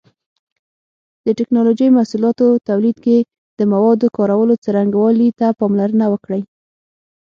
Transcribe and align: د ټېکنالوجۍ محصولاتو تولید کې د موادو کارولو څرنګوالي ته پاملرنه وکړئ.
د 1.25 1.27
ټېکنالوجۍ 1.37 1.87
محصولاتو 1.97 2.47
تولید 2.69 2.97
کې 3.05 3.17
د 3.59 3.61
موادو 3.73 4.07
کارولو 4.17 4.53
څرنګوالي 4.65 5.29
ته 5.39 5.47
پاملرنه 5.59 6.05
وکړئ. 6.13 6.41